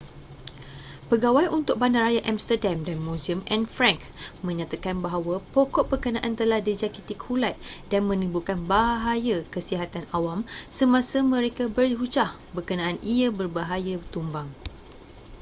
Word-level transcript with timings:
pegawai 1.13 1.47
untuk 1.57 1.75
bandaraya 1.81 2.21
amsterdam 2.31 2.77
dan 2.87 2.97
muzium 3.07 3.39
anne 3.53 3.69
frank 3.75 3.99
menyatakan 4.47 4.95
bahwa 5.05 5.35
pokok 5.53 5.85
berkenaan 5.93 6.33
telah 6.41 6.57
dijangkiti 6.67 7.13
kulat 7.25 7.53
dan 7.93 8.01
menimbulkan 8.09 8.57
bahaya 8.71 9.37
kesihatan 9.53 10.05
awam 10.17 10.39
semasa 10.77 11.17
mereka 11.33 11.63
berhujah 11.77 12.31
berkenaan 12.57 12.97
ia 13.13 13.27
berbahaya 13.39 13.95
tumbang 14.13 14.49